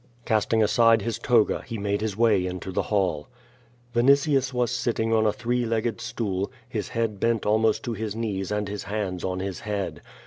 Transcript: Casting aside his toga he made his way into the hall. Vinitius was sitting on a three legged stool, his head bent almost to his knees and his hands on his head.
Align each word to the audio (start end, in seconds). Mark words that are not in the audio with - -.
Casting 0.25 0.63
aside 0.63 1.03
his 1.03 1.19
toga 1.19 1.61
he 1.63 1.77
made 1.77 2.01
his 2.01 2.17
way 2.17 2.43
into 2.47 2.71
the 2.71 2.81
hall. 2.89 3.27
Vinitius 3.93 4.51
was 4.51 4.71
sitting 4.71 5.13
on 5.13 5.27
a 5.27 5.31
three 5.31 5.63
legged 5.63 6.01
stool, 6.01 6.51
his 6.67 6.89
head 6.89 7.19
bent 7.19 7.45
almost 7.45 7.83
to 7.83 7.93
his 7.93 8.15
knees 8.15 8.51
and 8.51 8.67
his 8.67 8.85
hands 8.85 9.23
on 9.23 9.41
his 9.41 9.59
head. 9.59 10.01